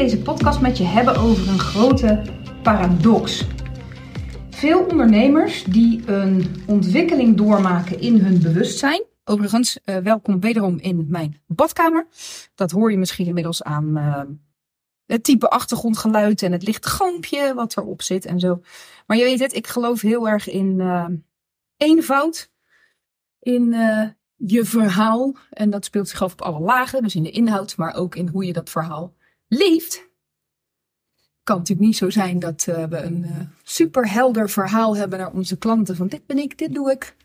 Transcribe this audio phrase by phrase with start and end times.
[0.00, 2.22] deze podcast met je hebben over een grote
[2.62, 3.46] paradox.
[4.50, 9.04] Veel ondernemers die een ontwikkeling doormaken in hun bewustzijn.
[9.24, 12.06] Overigens, uh, welkom wederom in mijn badkamer.
[12.54, 14.22] Dat hoor je misschien inmiddels aan uh,
[15.06, 18.60] het type achtergrondgeluid en het licht galmpje wat erop zit en zo.
[19.06, 21.06] Maar je weet het, ik geloof heel erg in uh,
[21.76, 22.50] eenvoud.
[23.40, 23.74] In
[24.36, 25.36] je verhaal.
[25.50, 28.28] En dat speelt zich af op alle lagen, dus in de inhoud, maar ook in
[28.28, 29.18] hoe je dat verhaal
[29.50, 30.08] leeft.
[31.42, 35.56] Kan natuurlijk niet zo zijn dat uh, we een uh, superhelder verhaal hebben naar onze
[35.56, 37.16] klanten van dit ben ik, dit doe ik.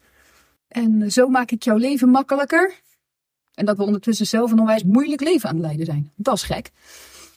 [0.68, 2.74] En uh, zo maak ik jouw leven makkelijker.
[3.54, 6.12] En dat we ondertussen zelf een onwijs moeilijk leven aan het leiden zijn.
[6.16, 6.72] Dat is gek.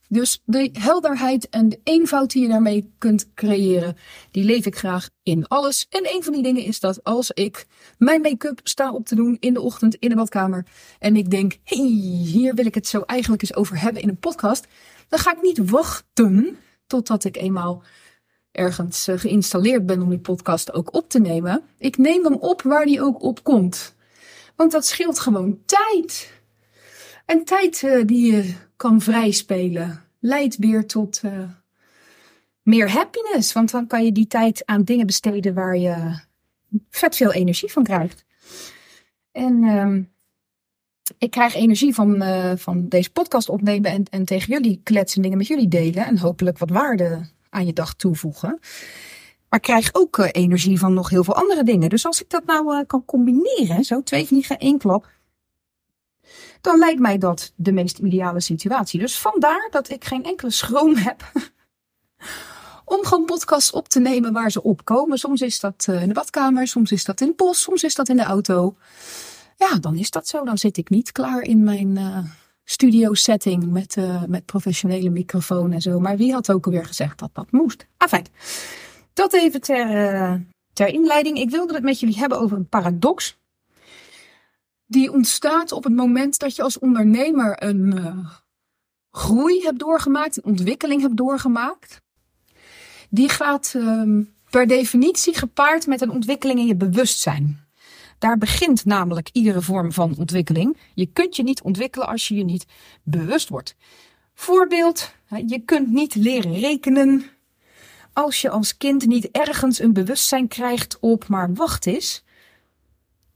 [0.08, 3.96] Dus de helderheid en de eenvoud die je daarmee kunt creëren,
[4.30, 5.86] die leef ik graag in alles.
[5.90, 7.66] En een van die dingen is dat als ik
[7.98, 10.66] mijn make-up sta op te doen in de ochtend in de badkamer
[10.98, 11.86] en ik denk, hey,
[12.24, 14.66] hier wil ik het zo eigenlijk eens over hebben in een podcast,
[15.08, 17.82] dan ga ik niet wachten totdat ik eenmaal
[18.52, 21.62] ergens eh, geïnstalleerd ben om die podcast ook op te nemen.
[21.78, 23.94] Ik neem hem op waar die ook op komt.
[24.56, 26.32] Want dat scheelt gewoon tijd.
[27.26, 31.32] En tijd uh, die je kan vrijspelen, leidt weer tot uh,
[32.62, 33.52] meer happiness.
[33.52, 36.20] Want dan kan je die tijd aan dingen besteden waar je
[36.90, 38.24] vet veel energie van krijgt.
[39.32, 39.96] En uh,
[41.18, 45.38] ik krijg energie van, uh, van deze podcast opnemen en, en tegen jullie kletsen, dingen
[45.38, 46.06] met jullie delen.
[46.06, 48.58] En hopelijk wat waarde aan je dag toevoegen.
[49.48, 51.88] Maar ik krijg ook energie van nog heel veel andere dingen.
[51.88, 55.17] Dus als ik dat nou kan combineren, zo twee vliegen één klap
[56.60, 59.00] dan lijkt mij dat de meest ideale situatie.
[59.00, 61.32] Dus vandaar dat ik geen enkele schroom heb
[62.88, 65.18] om gewoon podcasts op te nemen waar ze opkomen.
[65.18, 67.94] Soms is dat eh, in de badkamer, soms is dat in het bos, soms is
[67.94, 68.76] dat in de auto.
[69.56, 70.44] Ja, dan is dat zo.
[70.44, 72.18] Dan zit ik niet klaar in mijn uh,
[72.64, 76.00] studio setting met, uh, met professionele microfoon en zo.
[76.00, 77.86] Maar wie had ook alweer gezegd dat dat moest?
[77.96, 78.26] Enfin,
[79.12, 81.38] dat even ter, ter inleiding.
[81.38, 83.38] Ik wilde het met jullie hebben over een paradox
[84.88, 88.30] die ontstaat op het moment dat je als ondernemer een uh,
[89.10, 92.00] groei hebt doorgemaakt, een ontwikkeling hebt doorgemaakt.
[93.10, 97.66] Die gaat uh, per definitie gepaard met een ontwikkeling in je bewustzijn.
[98.18, 100.76] Daar begint namelijk iedere vorm van ontwikkeling.
[100.94, 102.66] Je kunt je niet ontwikkelen als je je niet
[103.02, 103.76] bewust wordt.
[104.34, 105.12] Voorbeeld,
[105.46, 107.24] je kunt niet leren rekenen
[108.12, 112.24] als je als kind niet ergens een bewustzijn krijgt op, maar wacht eens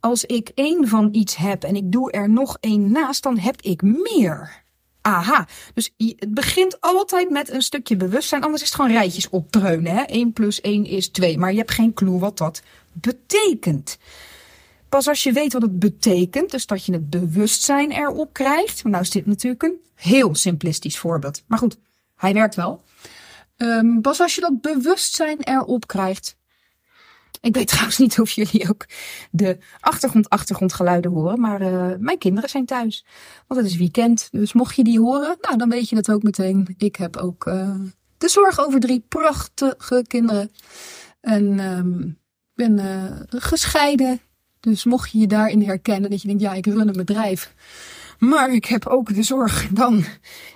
[0.02, 3.60] als ik één van iets heb en ik doe er nog één naast, dan heb
[3.60, 4.62] ik meer.
[5.00, 9.94] Aha, dus het begint altijd met een stukje bewustzijn, anders is het gewoon rijtjes opdreunen.
[9.94, 10.02] Hè?
[10.02, 12.62] 1 plus 1 is 2, maar je hebt geen clue wat dat
[12.92, 13.98] betekent.
[14.88, 18.84] Pas als je weet wat het betekent, dus dat je het bewustzijn erop krijgt.
[18.84, 21.42] Nou is dit natuurlijk een heel simplistisch voorbeeld.
[21.46, 21.78] Maar goed,
[22.16, 22.82] hij werkt wel.
[23.56, 26.36] Um, pas als je dat bewustzijn erop krijgt,
[27.42, 28.86] ik weet trouwens niet of jullie ook
[29.30, 33.04] de achtergrond achtergrondgeluiden horen, maar uh, mijn kinderen zijn thuis.
[33.47, 36.22] Want het is weekend, dus mocht je die horen, nou dan weet je dat ook
[36.22, 36.75] meteen.
[36.78, 37.75] Ik heb ook uh,
[38.19, 40.50] de zorg over drie prachtige kinderen.
[41.20, 42.19] En um,
[42.54, 44.20] ben uh, gescheiden.
[44.60, 47.54] Dus mocht je je daarin herkennen dat je denkt, ja, ik run een bedrijf.
[48.19, 50.04] Maar ik heb ook de zorg dan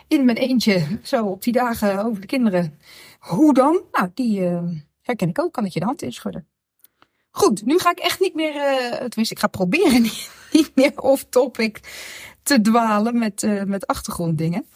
[0.08, 2.78] in mijn eentje, zo op die dagen over de kinderen.
[3.18, 3.82] Hoe dan?
[3.92, 4.40] Nou, die
[5.02, 5.52] herken ik ook.
[5.52, 6.46] Kan ik je de hand inschudden.
[7.36, 10.02] Goed, nu ga ik echt niet meer, uh, tenminste ik ga proberen
[10.52, 11.80] niet, meer off-topic
[12.42, 14.66] te dwalen met, uh, met achtergronddingen.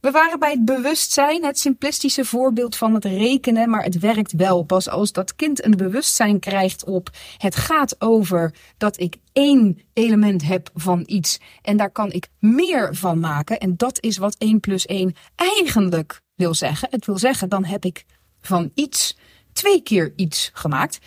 [0.00, 4.62] We waren bij het bewustzijn, het simplistische voorbeeld van het rekenen, maar het werkt wel
[4.62, 10.42] pas als dat kind een bewustzijn krijgt op het gaat over dat ik één element
[10.42, 13.58] heb van iets en daar kan ik meer van maken.
[13.58, 16.88] En dat is wat 1 plus 1 eigenlijk wil zeggen.
[16.90, 18.04] Het wil zeggen, dan heb ik
[18.40, 19.16] van iets
[19.52, 20.98] twee keer iets gemaakt.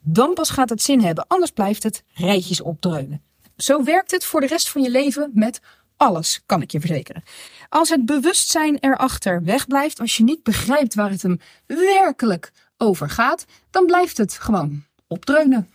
[0.00, 3.22] Dan pas gaat het zin hebben, anders blijft het rijtjes opdreunen.
[3.56, 5.60] Zo werkt het voor de rest van je leven met
[5.96, 7.22] alles, kan ik je verzekeren.
[7.68, 13.44] Als het bewustzijn erachter wegblijft, als je niet begrijpt waar het hem werkelijk over gaat,
[13.70, 15.70] dan blijft het gewoon opdreunen.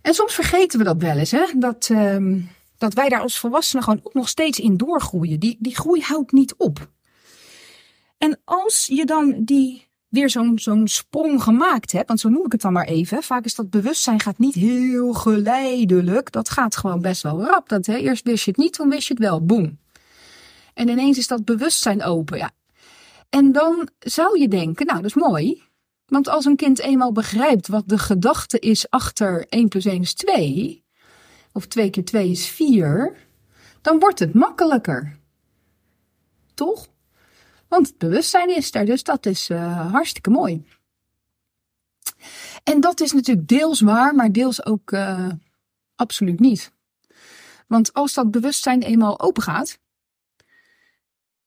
[0.00, 1.44] En soms vergeten we dat wel eens, hè?
[1.56, 2.42] Dat, uh,
[2.78, 5.40] dat wij daar als volwassenen gewoon ook nog steeds in doorgroeien.
[5.40, 6.90] Die, die groei houdt niet op.
[8.18, 9.85] En als je dan die
[10.16, 13.22] weer zo'n zo'n sprong gemaakt hebt, want zo noem ik het dan maar even.
[13.22, 16.32] Vaak is dat bewustzijn gaat niet heel geleidelijk.
[16.32, 17.68] Dat gaat gewoon best wel rap.
[17.68, 17.96] Dat, hè?
[17.96, 19.44] Eerst wist je het niet, toen wist je het wel.
[19.44, 19.78] Boom.
[20.74, 22.38] En ineens is dat bewustzijn open.
[22.38, 22.50] Ja.
[23.28, 25.62] En dan zou je denken, nou dat is mooi.
[26.06, 30.14] Want als een kind eenmaal begrijpt wat de gedachte is achter 1 plus 1 is
[30.14, 30.84] 2,
[31.52, 33.16] of 2 keer 2 is 4,
[33.82, 35.18] dan wordt het makkelijker.
[36.54, 36.86] Toch?
[37.68, 40.64] Want het bewustzijn is er, dus dat is uh, hartstikke mooi.
[42.62, 45.28] En dat is natuurlijk deels waar, maar deels ook uh,
[45.94, 46.72] absoluut niet.
[47.66, 49.78] Want als dat bewustzijn eenmaal open gaat,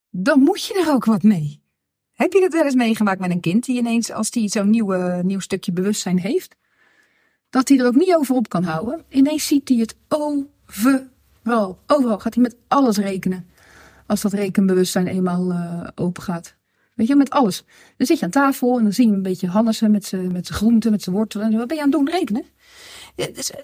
[0.10, 1.62] dan moet je er ook wat mee.
[2.12, 4.70] Heb je dat wel eens meegemaakt met een kind die ineens, als die zo'n
[5.26, 6.56] nieuw stukje bewustzijn heeft,
[7.50, 9.06] dat hij er ook niet over op kan houden?
[9.10, 11.80] Ineens ziet hij het overal.
[11.88, 13.50] Overal gaat hij met alles rekenen.
[14.10, 16.56] Als dat rekenbewustzijn eenmaal uh, open gaat.
[16.96, 17.64] Weet je, met alles.
[17.98, 20.48] Dan zit je aan tafel en dan zie je een beetje Hannessen met zijn met
[20.48, 21.52] groenten, met zijn wortelen.
[21.52, 22.10] En wat ben je aan het doen?
[22.10, 22.46] Rekenen.
[23.16, 23.60] Dus, eh,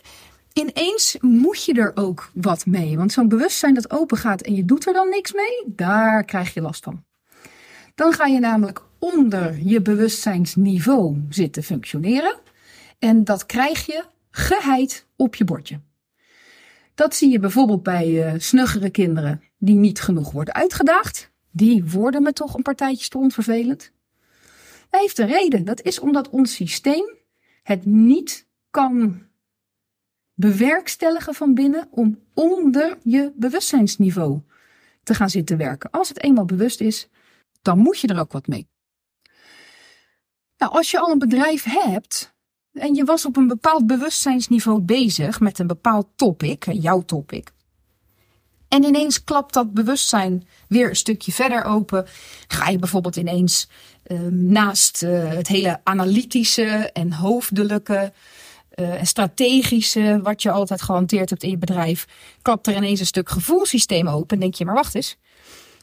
[0.54, 2.98] ineens moet je er ook wat mee.
[2.98, 6.54] Want zo'n bewustzijn dat open gaat en je doet er dan niks mee, daar krijg
[6.54, 7.04] je last van.
[7.96, 12.40] Dan ga je namelijk onder je bewustzijnsniveau zitten functioneren.
[13.00, 15.80] En dat krijg je geheid op je bordje.
[16.96, 21.32] Dat zie je bijvoorbeeld bij uh, snuggere kinderen die niet genoeg worden uitgedaagd.
[21.52, 23.92] Die worden me toch een partijtje stond vervelend.
[24.90, 25.66] Dat heeft een reden.
[25.66, 27.16] Dat is omdat ons systeem
[27.64, 29.24] het niet kan
[30.34, 34.42] bewerkstelligen van binnen om onder je bewustzijnsniveau
[35.04, 35.90] te gaan zitten werken.
[35.90, 37.10] Als het eenmaal bewust is,
[37.62, 38.68] dan moet je er ook wat mee.
[40.58, 42.35] Nou, als je al een bedrijf hebt
[42.76, 47.54] en je was op een bepaald bewustzijnsniveau bezig met een bepaald topic, jouw topic.
[48.68, 52.06] En ineens klapt dat bewustzijn weer een stukje verder open.
[52.48, 53.70] Ga je bijvoorbeeld ineens
[54.08, 58.14] uh, naast uh, het hele analytische en hoofdelijke
[58.76, 62.08] uh, en strategische, wat je altijd gehanteerd hebt in je bedrijf,
[62.42, 64.36] klapt er ineens een stuk gevoelssysteem open.
[64.36, 65.18] En denk je, maar wacht eens.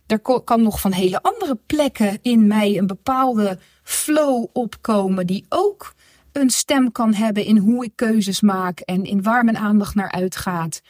[0.06, 5.94] Er kan nog van hele andere plekken in mij een bepaalde flow opkomen, die ook
[6.32, 10.10] een stem kan hebben in hoe ik keuzes maak en in waar mijn aandacht naar
[10.10, 10.80] uitgaat.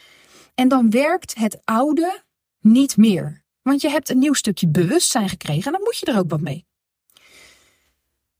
[0.55, 2.21] En dan werkt het oude
[2.59, 3.43] niet meer.
[3.61, 6.41] Want je hebt een nieuw stukje bewustzijn gekregen en dan moet je er ook wat
[6.41, 6.65] mee.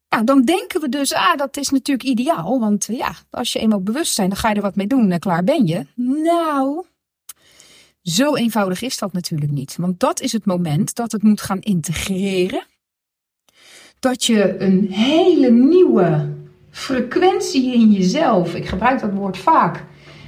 [0.10, 2.60] Nou, dan denken we dus, ah, dat is natuurlijk ideaal.
[2.60, 5.20] Want ja, als je eenmaal bewust bent, dan ga je er wat mee doen en
[5.20, 5.86] klaar ben je.
[5.96, 6.86] Nou,
[8.02, 9.76] zo eenvoudig is dat natuurlijk niet.
[9.76, 12.66] Want dat is het moment dat het moet gaan integreren.
[14.00, 16.34] Dat je een hele nieuwe
[16.74, 19.84] frequentie in jezelf, ik gebruik dat woord vaak,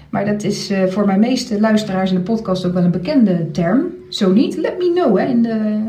[0.09, 3.51] maar dat is uh, voor mijn meeste luisteraars in de podcast ook wel een bekende
[3.51, 3.85] term.
[4.09, 5.81] Zo niet, let me know hè, in, de,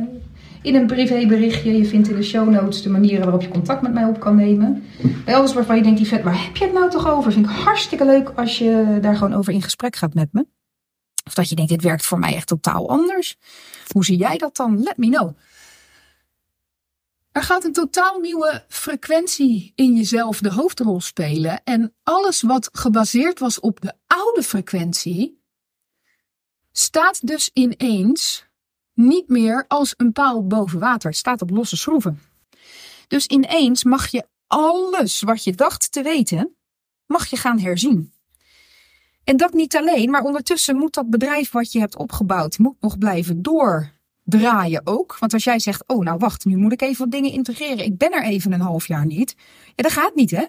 [0.62, 1.76] in een privéberichtje.
[1.76, 4.37] Je vindt in de show notes de manieren waarop je contact met mij op kan
[4.37, 4.82] nemen.
[5.25, 7.32] Bij alles waarvan je denkt, die vet, waar heb je het nou toch over?
[7.32, 10.47] Vind ik hartstikke leuk als je daar gewoon over in gesprek gaat met me.
[11.26, 13.37] Of dat je denkt, dit werkt voor mij echt totaal anders.
[13.93, 14.82] Hoe zie jij dat dan?
[14.82, 15.31] Let me know.
[17.37, 21.65] Er gaat een totaal nieuwe frequentie in jezelf de hoofdrol spelen.
[21.65, 25.43] En alles wat gebaseerd was op de oude frequentie,
[26.73, 28.47] staat dus ineens
[28.94, 31.11] niet meer als een paal boven water.
[31.11, 32.21] Het staat op losse schroeven.
[33.09, 36.56] Dus ineens mag je alles wat je dacht te weten,
[37.06, 38.12] mag je gaan herzien.
[39.25, 42.99] En dat niet alleen, maar ondertussen moet dat bedrijf wat je hebt opgebouwd, moet nog
[42.99, 43.95] blijven door
[44.26, 45.19] draaien ook.
[45.19, 47.84] Want als jij zegt, oh nou wacht, nu moet ik even wat dingen integreren.
[47.84, 49.34] Ik ben er even een half jaar niet.
[49.67, 50.44] Ja, dat gaat niet hè.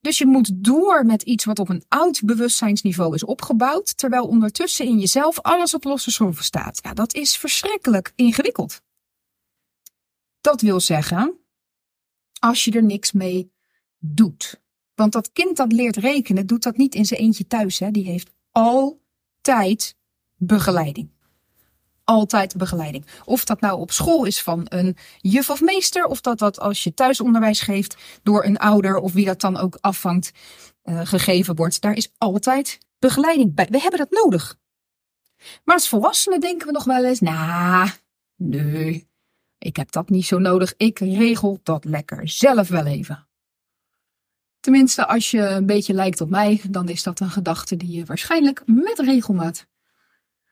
[0.00, 4.86] Dus je moet door met iets wat op een oud bewustzijnsniveau is opgebouwd, terwijl ondertussen
[4.86, 6.80] in jezelf alles op losse schroeven staat.
[6.82, 8.80] Ja, dat is verschrikkelijk ingewikkeld.
[10.40, 11.38] Dat wil zeggen,
[12.38, 13.52] als je er niks mee
[13.98, 14.60] doet.
[14.94, 17.78] Want dat kind dat leert rekenen, doet dat niet in zijn eentje thuis.
[17.78, 17.90] Hè?
[17.90, 19.96] Die heeft altijd
[20.36, 21.16] begeleiding
[22.08, 23.06] altijd begeleiding.
[23.24, 26.84] Of dat nou op school is van een juf of meester, of dat dat als
[26.84, 30.32] je thuisonderwijs geeft door een ouder of wie dat dan ook afvangt
[30.84, 31.80] uh, gegeven wordt.
[31.80, 33.66] Daar is altijd begeleiding bij.
[33.70, 34.58] We hebben dat nodig.
[35.64, 37.90] Maar als volwassenen denken we nog wel eens, nou,
[38.36, 39.08] nee,
[39.58, 40.74] ik heb dat niet zo nodig.
[40.76, 43.28] Ik regel dat lekker zelf wel even.
[44.60, 48.04] Tenminste, als je een beetje lijkt op mij, dan is dat een gedachte die je
[48.04, 49.66] waarschijnlijk met regelmaat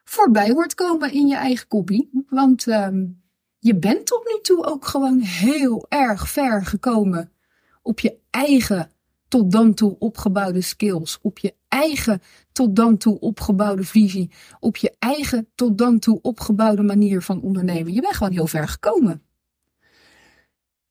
[0.08, 2.24] voorbij hoort komen in je eigen kopie.
[2.28, 3.22] Want um,
[3.58, 7.32] je bent tot nu toe ook gewoon heel erg ver gekomen
[7.82, 8.90] op je eigen
[9.28, 12.22] tot dan toe opgebouwde skills, op je eigen
[12.52, 17.92] tot dan toe opgebouwde visie, op je eigen tot dan toe opgebouwde manier van ondernemen.
[17.92, 19.22] Je bent gewoon heel ver gekomen.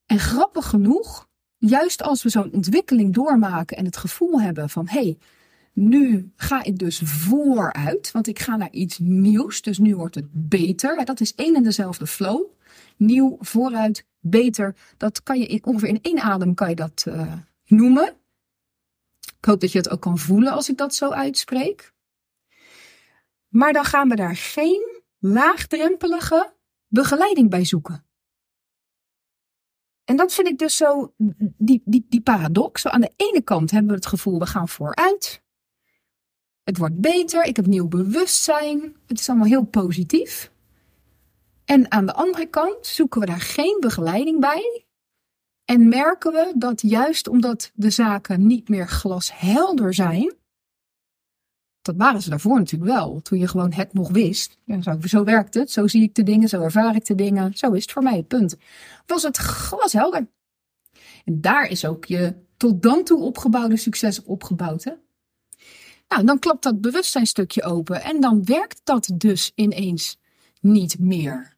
[0.05, 5.01] En grappig genoeg, juist als we zo'n ontwikkeling doormaken en het gevoel hebben van hé,
[5.01, 5.17] hey,
[5.75, 9.61] nu ga ik dus vooruit, want ik ga naar iets nieuws.
[9.61, 11.05] Dus nu wordt het beter.
[11.05, 12.45] Dat is één en dezelfde flow.
[12.97, 14.75] Nieuw, vooruit, beter.
[14.97, 17.33] Dat kan je in, ongeveer in één adem kan je dat uh,
[17.65, 18.13] noemen.
[19.37, 21.93] Ik hoop dat je het ook kan voelen als ik dat zo uitspreek.
[23.47, 26.53] Maar dan gaan we daar geen laagdrempelige
[26.87, 28.05] begeleiding bij zoeken.
[30.03, 31.13] En dat vind ik dus zo,
[31.57, 32.87] die, die, die paradox.
[32.87, 35.43] Aan de ene kant hebben we het gevoel, we gaan vooruit.
[36.65, 38.95] Het wordt beter, ik heb nieuw bewustzijn.
[39.07, 40.51] Het is allemaal heel positief.
[41.65, 44.85] En aan de andere kant zoeken we daar geen begeleiding bij.
[45.65, 50.35] En merken we dat juist omdat de zaken niet meer glashelder zijn,
[51.85, 53.21] dat waren ze daarvoor natuurlijk wel.
[53.21, 54.57] Toen je gewoon het nog wist.
[55.01, 55.71] Zo, werkt het.
[55.71, 56.49] Zo zie ik de dingen.
[56.49, 57.57] Zo ervaar ik de dingen.
[57.57, 58.23] Zo is het voor mij.
[58.23, 58.55] Punt.
[59.05, 60.27] Was het glashelder.
[61.25, 64.95] En daar is ook je tot dan toe opgebouwde succes op opgebouwd.
[66.15, 68.03] Nou, dan klapt dat bewustzijnstukje open.
[68.03, 70.17] En dan werkt dat dus ineens
[70.61, 71.57] niet meer.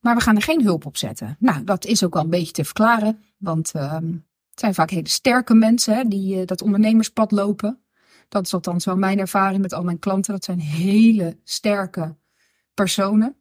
[0.00, 1.36] Maar we gaan er geen hulp op zetten.
[1.38, 3.24] Nou, dat is ook wel een beetje te verklaren.
[3.36, 7.82] Want uh, het zijn vaak hele sterke mensen hè, die uh, dat ondernemerspad lopen.
[8.28, 10.32] Dat is althans wel mijn ervaring met al mijn klanten.
[10.32, 12.16] Dat zijn hele sterke
[12.74, 13.36] personen.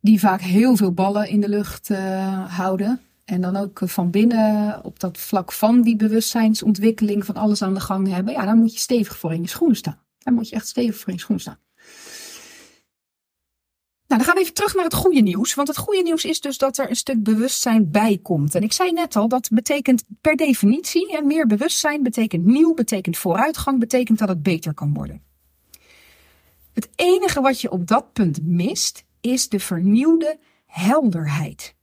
[0.00, 3.00] Die vaak heel veel ballen in de lucht uh, houden.
[3.26, 7.80] En dan ook van binnen op dat vlak van die bewustzijnsontwikkeling van alles aan de
[7.80, 8.32] gang hebben.
[8.32, 10.00] Ja, dan moet je stevig voor in je schoenen staan.
[10.18, 11.58] Dan moet je echt stevig voor in je schoenen staan.
[14.06, 15.54] Nou, dan gaan we even terug naar het goede nieuws.
[15.54, 18.54] Want het goede nieuws is dus dat er een stuk bewustzijn bij komt.
[18.54, 23.16] En ik zei net al, dat betekent per definitie, en meer bewustzijn betekent nieuw, betekent
[23.16, 25.22] vooruitgang, betekent dat het beter kan worden.
[26.72, 31.74] Het enige wat je op dat punt mist, is de vernieuwde helderheid.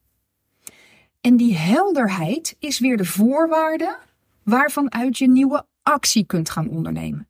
[1.25, 3.98] En die helderheid is weer de voorwaarde
[4.44, 7.30] waarvan uit je nieuwe actie kunt gaan ondernemen.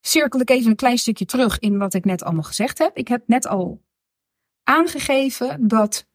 [0.00, 2.96] Cirkel ik even een klein stukje terug in wat ik net allemaal gezegd heb.
[2.96, 3.82] Ik heb net al
[4.62, 6.06] aangegeven dat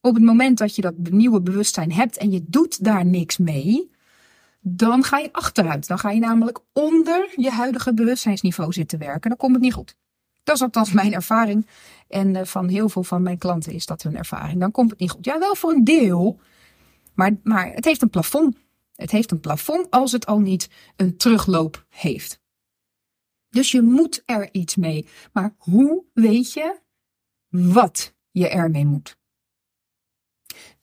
[0.00, 3.90] op het moment dat je dat nieuwe bewustzijn hebt en je doet daar niks mee,
[4.60, 5.86] dan ga je achteruit.
[5.86, 9.28] Dan ga je namelijk onder je huidige bewustzijnsniveau zitten werken.
[9.28, 9.96] Dan komt het niet goed.
[10.42, 11.66] Dat is althans mijn ervaring.
[12.08, 14.60] En eh, van heel veel van mijn klanten is dat hun ervaring.
[14.60, 15.24] Dan komt het niet goed.
[15.24, 16.40] Ja, wel voor een deel.
[17.14, 18.56] Maar, maar het heeft een plafond.
[18.94, 22.40] Het heeft een plafond als het al niet een terugloop heeft.
[23.48, 25.06] Dus je moet er iets mee.
[25.32, 26.80] Maar hoe weet je
[27.48, 29.16] wat je ermee moet?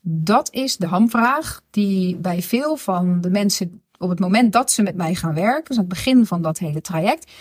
[0.01, 4.81] Dat is de hamvraag die bij veel van de mensen op het moment dat ze
[4.81, 7.31] met mij gaan werken, dus aan het begin van dat hele traject,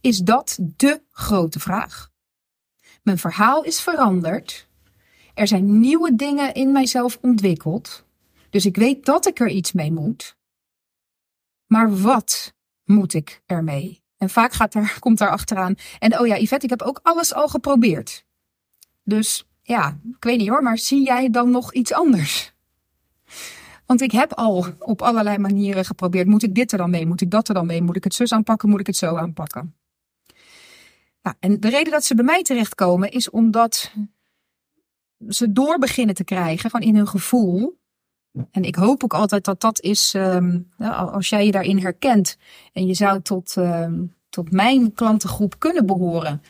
[0.00, 2.10] is dat de grote vraag.
[3.02, 4.68] Mijn verhaal is veranderd.
[5.34, 8.04] Er zijn nieuwe dingen in mijzelf ontwikkeld.
[8.50, 10.36] Dus ik weet dat ik er iets mee moet.
[11.66, 14.02] Maar wat moet ik ermee?
[14.16, 15.74] En vaak gaat er, komt daar achteraan.
[15.98, 18.24] En oh ja, Yvette, ik heb ook alles al geprobeerd.
[19.02, 22.52] Dus ja, ik weet niet hoor, maar zie jij dan nog iets anders?
[23.86, 26.26] Want ik heb al op allerlei manieren geprobeerd.
[26.26, 27.06] Moet ik dit er dan mee?
[27.06, 27.82] Moet ik dat er dan mee?
[27.82, 28.68] Moet ik het zus aanpakken?
[28.68, 29.74] Moet ik het zo aanpakken?
[31.28, 33.92] Nou, en de reden dat ze bij mij terechtkomen is omdat
[35.28, 37.78] ze door beginnen te krijgen, gewoon in hun gevoel.
[38.50, 40.68] En ik hoop ook altijd dat dat is, um,
[41.12, 42.36] als jij je daarin herkent
[42.72, 46.42] en je zou tot, um, tot mijn klantengroep kunnen behoren,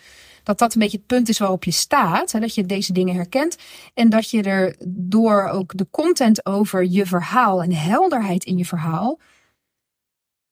[0.43, 2.33] dat dat een beetje het punt is waarop je staat.
[2.33, 3.57] Hè, dat je deze dingen herkent.
[3.95, 8.65] En dat je er door ook de content over je verhaal en helderheid in je
[8.65, 9.19] verhaal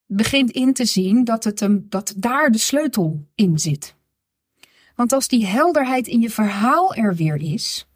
[0.07, 3.96] begint in te zien dat, het een, dat daar de sleutel in zit.
[4.97, 7.87] Want als die helderheid in je verhaal er weer is,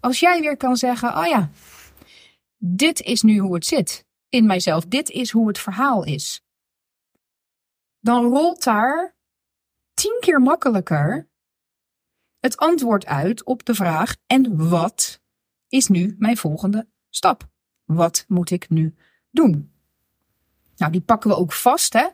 [0.00, 1.50] als jij weer kan zeggen: Oh ja,
[2.58, 6.44] dit is nu hoe het zit in mijzelf, dit is hoe het verhaal is,
[8.00, 9.16] dan rolt daar
[9.94, 11.28] tien keer makkelijker
[12.38, 15.20] het antwoord uit op de vraag: en wat
[15.68, 17.48] is nu mijn volgende stap?
[17.84, 18.94] Wat moet ik nu
[19.30, 19.75] doen?
[20.76, 21.92] Nou, die pakken we ook vast.
[21.92, 22.06] Hè?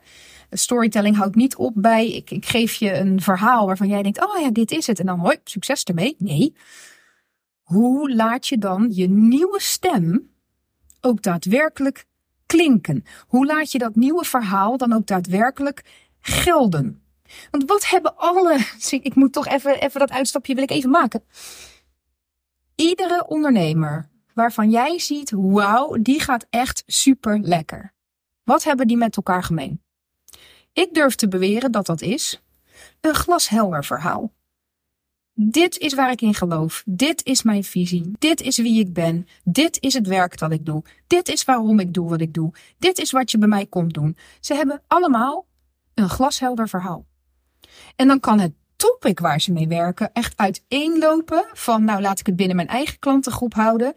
[0.50, 4.40] Storytelling houdt niet op bij ik, ik geef je een verhaal waarvan jij denkt: oh
[4.40, 4.98] ja, dit is het.
[4.98, 6.16] En dan hoi, succes ermee.
[6.18, 6.54] Nee.
[7.62, 10.30] Hoe laat je dan je nieuwe stem
[11.00, 12.04] ook daadwerkelijk
[12.46, 13.04] klinken?
[13.26, 15.84] Hoe laat je dat nieuwe verhaal dan ook daadwerkelijk
[16.20, 17.02] gelden?
[17.50, 18.58] Want wat hebben alle.
[18.90, 21.24] Ik moet toch even, even dat uitstapje wil ik even maken.
[22.74, 27.92] Iedere ondernemer waarvan jij ziet, wauw, die gaat echt super lekker.
[28.44, 29.82] Wat hebben die met elkaar gemeen?
[30.72, 32.42] Ik durf te beweren dat dat is
[33.00, 34.32] een glashelder verhaal.
[35.34, 36.82] Dit is waar ik in geloof.
[36.86, 38.12] Dit is mijn visie.
[38.18, 39.26] Dit is wie ik ben.
[39.44, 40.82] Dit is het werk dat ik doe.
[41.06, 42.52] Dit is waarom ik doe wat ik doe.
[42.78, 44.16] Dit is wat je bij mij komt doen.
[44.40, 45.46] Ze hebben allemaal
[45.94, 47.06] een glashelder verhaal.
[47.96, 52.26] En dan kan het topic waar ze mee werken echt uiteenlopen van, nou laat ik
[52.26, 53.94] het binnen mijn eigen klantengroep houden.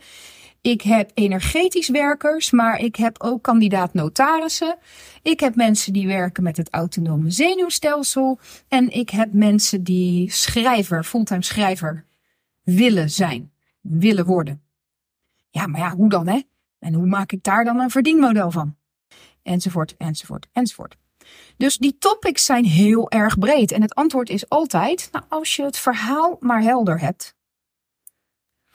[0.66, 4.78] Ik heb energetisch werkers, maar ik heb ook kandidaat notarissen.
[5.22, 8.40] Ik heb mensen die werken met het autonome zenuwstelsel.
[8.68, 12.06] En ik heb mensen die schrijver, fulltime schrijver
[12.64, 14.62] willen zijn, willen worden.
[15.50, 16.42] Ja, maar ja, hoe dan hè?
[16.80, 18.76] En hoe maak ik daar dan een verdienmodel van?
[19.44, 20.96] Enzovoort, enzovoort, enzovoort.
[21.58, 23.72] Dus die topics zijn heel erg breed.
[23.72, 27.35] En het antwoord is altijd, nou, als je het verhaal maar helder hebt.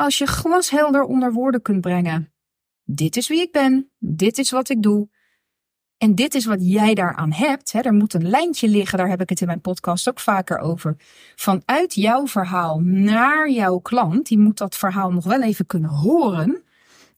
[0.01, 2.33] Als je glashelder onder woorden kunt brengen.
[2.85, 5.09] Dit is wie ik ben, dit is wat ik doe.
[5.99, 7.73] En dit is wat jij daaraan hebt.
[7.73, 7.81] Hè.
[7.81, 10.97] Er moet een lijntje liggen, daar heb ik het in mijn podcast ook vaker over.
[11.37, 16.63] Vanuit jouw verhaal naar jouw klant, die moet dat verhaal nog wel even kunnen horen.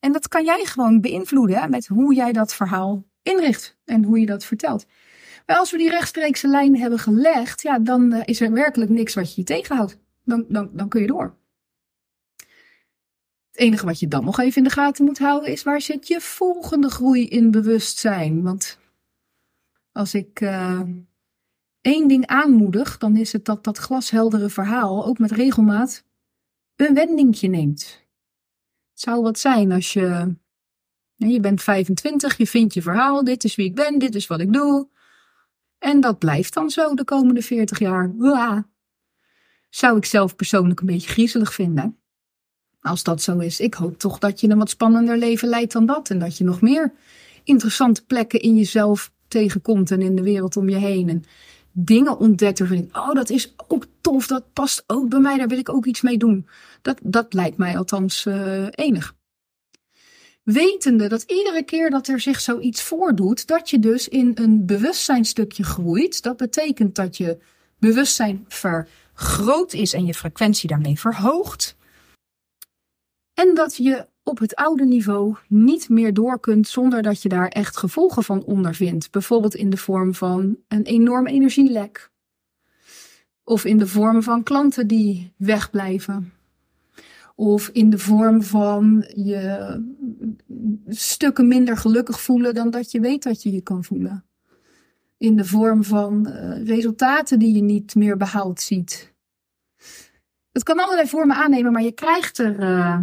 [0.01, 4.27] En dat kan jij gewoon beïnvloeden met hoe jij dat verhaal inricht en hoe je
[4.27, 4.87] dat vertelt.
[5.47, 9.15] Maar als we die rechtstreekse lijn hebben gelegd, ja, dan eh, is er werkelijk niks
[9.15, 9.99] wat je je tegenhoudt.
[10.25, 11.41] Dan, dan, dan kun je door.
[13.53, 16.09] Het enige wat je dan nog even in de gaten moet houden is waar zit
[16.09, 18.43] je volgende groei in bewustzijn.
[18.43, 18.79] Want
[19.93, 20.81] als ik uh,
[21.81, 26.05] één ding aanmoedig, dan is het dat dat glasheldere verhaal ook met regelmaat
[26.77, 27.81] een wendingje neemt.
[28.91, 30.37] Het zou wat zijn als je,
[31.15, 34.41] je bent 25, je vindt je verhaal, dit is wie ik ben, dit is wat
[34.41, 34.89] ik doe.
[35.79, 38.15] En dat blijft dan zo de komende 40 jaar.
[39.71, 42.02] Zou ik zelf persoonlijk een beetje griezelig vinden.
[42.83, 45.87] Als dat zo is, ik hoop toch dat je een wat spannender leven leidt dan
[45.87, 46.11] dat.
[46.11, 46.93] En dat je nog meer
[47.45, 51.09] interessante plekken in jezelf tegenkomt en in de wereld om je heen.
[51.09, 51.25] En
[51.73, 55.49] dingen ontdekt waarvan ik, oh, dat is ook tof, dat past ook bij mij, daar
[55.49, 56.47] wil ik ook iets mee doen.
[56.83, 59.15] Dat, dat lijkt mij althans uh, enig.
[60.43, 65.65] Wetende dat iedere keer dat er zich zoiets voordoet, dat je dus in een bewustzijnstukje
[65.65, 66.23] groeit.
[66.23, 67.39] Dat betekent dat je
[67.79, 71.77] bewustzijn vergroot is en je frequentie daarmee verhoogt.
[73.35, 77.49] En dat je op het oude niveau niet meer door kunt zonder dat je daar
[77.49, 79.11] echt gevolgen van ondervindt.
[79.11, 82.11] Bijvoorbeeld in de vorm van een enorm energielek.
[83.45, 86.33] Of in de vorm van klanten die wegblijven.
[87.35, 89.77] Of in de vorm van je
[90.87, 94.25] stukken minder gelukkig voelen dan dat je weet dat je je kan voelen.
[95.18, 99.14] In de vorm van uh, resultaten die je niet meer behaald ziet.
[100.53, 102.61] Het kan allerlei vormen aannemen, maar je krijgt er.
[102.61, 102.99] Uh,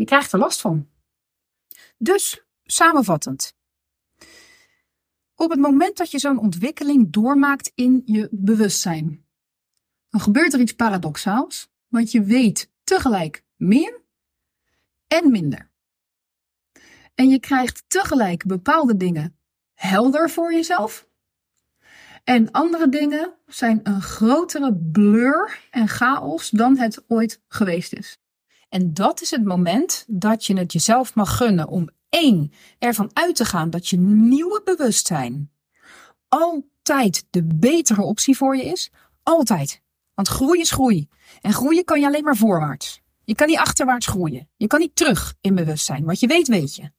[0.00, 0.88] je krijgt er last van.
[1.98, 3.56] Dus, samenvattend.
[5.34, 9.26] Op het moment dat je zo'n ontwikkeling doormaakt in je bewustzijn,
[10.08, 14.00] dan gebeurt er iets paradoxaals, want je weet tegelijk meer
[15.06, 15.70] en minder.
[17.14, 19.36] En je krijgt tegelijk bepaalde dingen
[19.74, 21.10] helder voor jezelf.
[22.24, 28.21] En andere dingen zijn een grotere blur en chaos dan het ooit geweest is.
[28.72, 33.36] En dat is het moment dat je het jezelf mag gunnen om één, ervan uit
[33.36, 35.50] te gaan dat je nieuwe bewustzijn
[36.28, 38.90] altijd de betere optie voor je is.
[39.22, 39.82] Altijd.
[40.14, 41.08] Want groei is groei.
[41.40, 43.00] En groeien kan je alleen maar voorwaarts.
[43.24, 44.48] Je kan niet achterwaarts groeien.
[44.56, 46.04] Je kan niet terug in bewustzijn.
[46.04, 46.90] Wat je weet, weet je.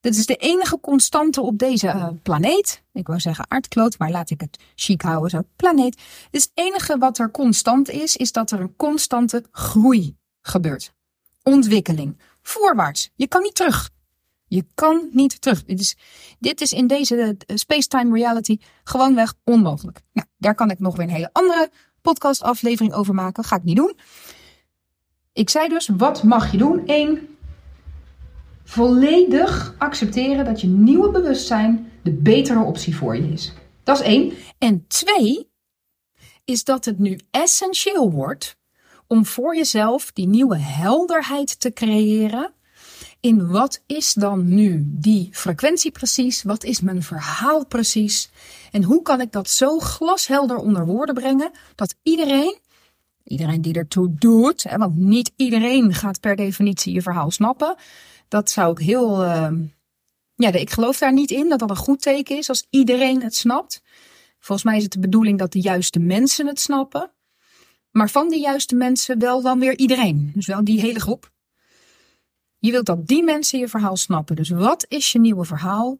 [0.00, 2.82] Dit is de enige constante op deze uh, planeet.
[2.92, 5.42] Ik wou zeggen aardkloot, maar laat ik het chic houden zo.
[5.56, 6.02] Planeet.
[6.30, 10.92] Dus het enige wat er constant is, is dat er een constante groei gebeurt.
[11.42, 12.18] Ontwikkeling.
[12.42, 13.10] Voorwaarts.
[13.14, 13.90] Je kan niet terug.
[14.46, 15.64] Je kan niet terug.
[15.64, 15.96] Dit is,
[16.38, 20.00] dit is in deze uh, space-time reality gewoonweg onmogelijk.
[20.12, 21.70] Nou, daar kan ik nog weer een hele andere
[22.02, 23.44] podcastaflevering over maken.
[23.44, 23.96] Ga ik niet doen.
[25.32, 26.82] Ik zei dus, wat mag je doen?
[26.86, 27.36] Eén,
[28.64, 33.52] volledig accepteren dat je nieuwe bewustzijn de betere optie voor je is.
[33.82, 34.32] Dat is één.
[34.58, 35.50] En twee,
[36.44, 38.56] is dat het nu essentieel wordt
[39.10, 42.52] om voor jezelf die nieuwe helderheid te creëren.
[43.20, 46.42] In wat is dan nu die frequentie precies?
[46.42, 48.30] Wat is mijn verhaal precies?
[48.70, 52.58] En hoe kan ik dat zo glashelder onder woorden brengen dat iedereen,
[53.24, 57.74] iedereen die ertoe doet, hè, want niet iedereen gaat per definitie je verhaal snappen.
[58.28, 59.50] Dat zou ik heel, uh,
[60.34, 63.34] ja, ik geloof daar niet in dat dat een goed teken is als iedereen het
[63.34, 63.82] snapt.
[64.38, 67.10] Volgens mij is het de bedoeling dat de juiste mensen het snappen.
[67.90, 70.30] Maar van die juiste mensen wel dan weer iedereen.
[70.34, 71.32] Dus wel die hele groep.
[72.58, 74.36] Je wilt dat die mensen je verhaal snappen.
[74.36, 75.98] Dus wat is je nieuwe verhaal?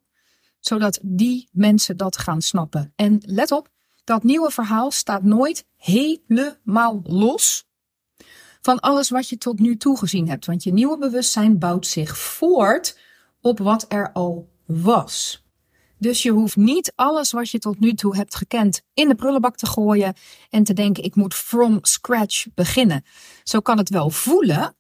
[0.59, 2.93] Zodat die mensen dat gaan snappen.
[2.97, 3.71] En let op,
[4.05, 7.69] dat nieuwe verhaal staat nooit helemaal los
[8.61, 10.47] van alles wat je tot nu toe gezien hebt.
[10.47, 12.99] Want je nieuwe bewustzijn bouwt zich voort
[13.41, 15.45] op wat er al was.
[16.01, 19.57] Dus je hoeft niet alles wat je tot nu toe hebt gekend in de prullenbak
[19.57, 20.15] te gooien
[20.51, 23.05] en te denken ik moet from scratch beginnen.
[23.43, 24.77] Zo kan het wel voelen,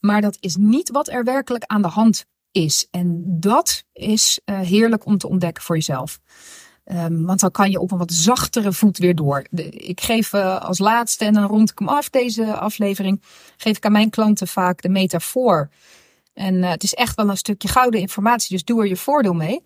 [0.00, 2.88] Maar dat is niet wat er werkelijk aan de hand is.
[2.90, 6.20] En dat is uh, heerlijk om te ontdekken voor jezelf.
[6.84, 9.46] Um, want dan kan je op een wat zachtere voet weer door.
[9.70, 13.22] Ik geef uh, als laatste, en dan rond ik hem af deze aflevering,
[13.56, 15.70] geef ik aan mijn klanten vaak de metafoor.
[16.32, 19.34] En uh, het is echt wel een stukje gouden informatie, dus doe er je voordeel
[19.34, 19.62] mee.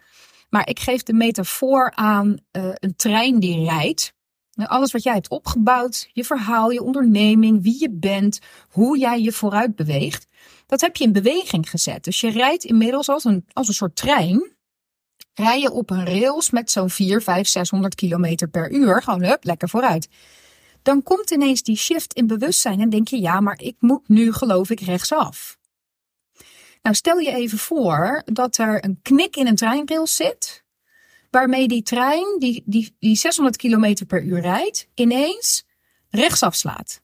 [0.51, 4.13] Maar ik geef de metafoor aan uh, een trein die rijdt.
[4.55, 9.33] Alles wat jij hebt opgebouwd, je verhaal, je onderneming, wie je bent, hoe jij je
[9.33, 10.27] vooruit beweegt,
[10.67, 12.05] dat heb je in beweging gezet.
[12.05, 14.53] Dus je rijdt inmiddels als een, als een soort trein.
[15.35, 19.03] Rij je op een rails met zo'n 4, 5, 600 kilometer per uur.
[19.03, 20.09] Gewoon hup, lekker vooruit.
[20.83, 24.33] Dan komt ineens die shift in bewustzijn en denk je, ja, maar ik moet nu
[24.33, 25.59] geloof ik rechtsaf.
[26.83, 30.65] Nou, stel je even voor dat er een knik in een treinrails zit,
[31.31, 35.67] waarmee die trein, die, die, die 600 km per uur rijdt, ineens
[36.11, 37.01] rechtsaf slaat.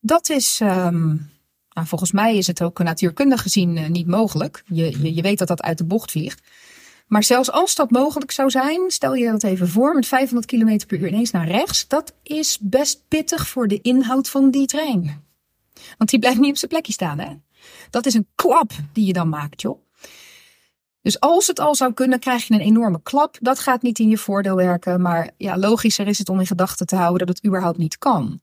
[0.00, 1.30] Dat is, um,
[1.70, 4.62] nou, volgens mij is het ook natuurkundig gezien uh, niet mogelijk.
[4.66, 6.40] Je, je, je weet dat dat uit de bocht vliegt.
[7.06, 10.86] Maar zelfs als dat mogelijk zou zijn, stel je dat even voor met 500 km
[10.86, 11.88] per uur ineens naar rechts.
[11.88, 15.24] Dat is best pittig voor de inhoud van die trein.
[15.98, 17.34] Want die blijft niet op zijn plekje staan, hè?
[17.90, 19.80] Dat is een klap die je dan maakt, joh.
[21.02, 23.36] Dus als het al zou kunnen, krijg je een enorme klap.
[23.40, 25.00] Dat gaat niet in je voordeel werken.
[25.00, 28.40] Maar ja, logischer is het om in gedachten te houden dat het überhaupt niet kan.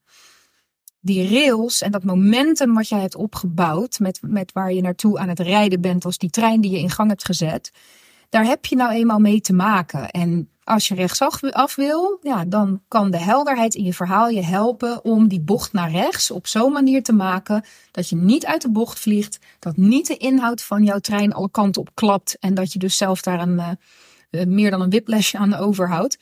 [1.00, 5.30] Die rails en dat momentum wat jij hebt opgebouwd, met, met waar je naartoe aan
[5.30, 7.72] het rijden bent, als die trein die je in gang hebt gezet,
[8.30, 10.10] daar heb je nou eenmaal mee te maken.
[10.10, 15.04] En als je rechtsaf wil, ja, dan kan de helderheid in je verhaal je helpen
[15.04, 18.72] om die bocht naar rechts op zo'n manier te maken dat je niet uit de
[18.72, 22.74] bocht vliegt, dat niet de inhoud van jouw trein alle kanten op klapt en dat
[22.74, 23.78] je dus zelf daar een,
[24.32, 26.18] uh, meer dan een whiplash aan overhoudt.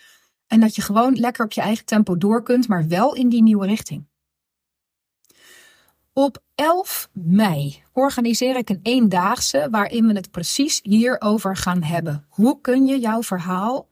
[0.48, 3.44] En dat je gewoon lekker op je eigen tempo door kunt, maar wel in die
[3.44, 4.08] nieuwe richting.
[6.14, 12.26] Op 11 mei organiseer ik een eendaagse waarin we het precies hierover gaan hebben.
[12.30, 13.87] Hoe kun je jouw verhaal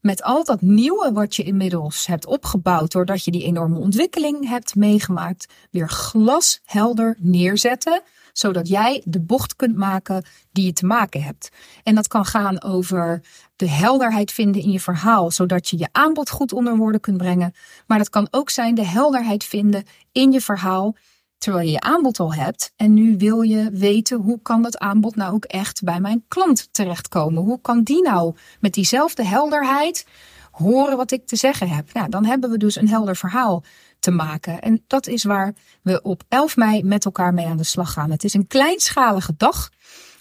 [0.00, 4.74] met al dat nieuwe wat je inmiddels hebt opgebouwd doordat je die enorme ontwikkeling hebt
[4.74, 11.48] meegemaakt, weer glashelder neerzetten, zodat jij de bocht kunt maken die je te maken hebt.
[11.82, 13.20] En dat kan gaan over
[13.56, 17.54] de helderheid vinden in je verhaal, zodat je je aanbod goed onder woorden kunt brengen.
[17.86, 20.96] Maar dat kan ook zijn de helderheid vinden in je verhaal
[21.40, 22.72] terwijl je je aanbod al hebt.
[22.76, 26.68] En nu wil je weten hoe kan dat aanbod nou ook echt bij mijn klant
[26.72, 27.42] terechtkomen?
[27.42, 30.06] Hoe kan die nou met diezelfde helderheid
[30.50, 31.92] horen wat ik te zeggen heb?
[31.92, 33.62] Nou, dan hebben we dus een helder verhaal
[33.98, 34.60] te maken.
[34.60, 38.10] En dat is waar we op 11 mei met elkaar mee aan de slag gaan.
[38.10, 39.70] Het is een kleinschalige dag.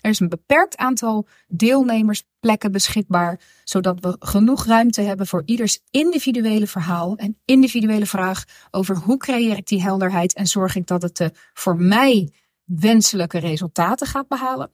[0.02, 6.68] Er is een beperkt aantal deelnemersplekken beschikbaar, zodat we genoeg ruimte hebben voor ieders individuele
[6.68, 11.18] verhaal en individuele vraag over hoe creëer ik die helderheid en zorg ik dat het
[11.18, 12.34] de voor mij
[12.64, 14.72] wenselijke resultaten gaat behalen.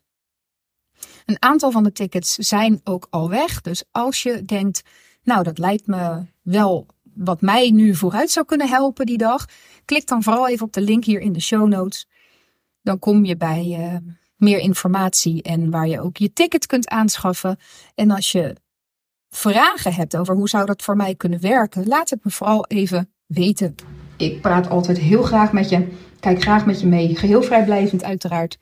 [1.26, 3.62] Een aantal van de tickets zijn ook al weg.
[3.62, 4.82] Dus als je denkt,
[5.24, 9.46] nou dat lijkt me wel wat mij nu vooruit zou kunnen helpen die dag,
[9.86, 12.08] klik dan vooral even op de link hier in de show notes.
[12.82, 17.58] Dan kom je bij uh, meer informatie en waar je ook je ticket kunt aanschaffen.
[17.96, 18.56] En als je
[19.30, 23.10] vragen hebt over hoe zou dat voor mij kunnen werken, laat het me vooral even
[23.26, 23.76] weten.
[24.18, 25.88] Ik praat altijd heel graag met je.
[26.20, 27.16] Kijk graag met je mee.
[27.16, 28.58] Geheel vrijblijvend uiteraard.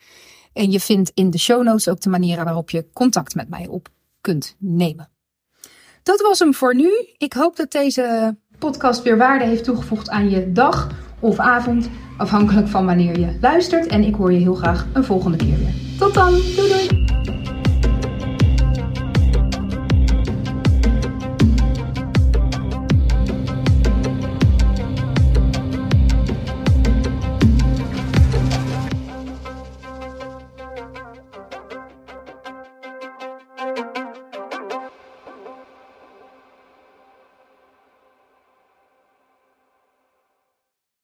[0.52, 3.66] En je vindt in de show notes ook de manieren waarop je contact met mij
[3.66, 3.88] op
[4.20, 5.08] kunt nemen.
[6.02, 6.90] Dat was hem voor nu.
[7.16, 10.88] Ik hoop dat deze podcast weer waarde heeft toegevoegd aan je dag
[11.24, 13.86] of avond, afhankelijk van wanneer je luistert.
[13.86, 15.74] En ik hoor je heel graag een volgende keer weer.
[15.98, 17.03] Tot dan, doei doei!